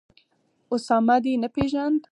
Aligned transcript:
اسامه 0.73 1.15
دي 1.23 1.33
نه 1.43 1.49
پېژاند 1.55 2.01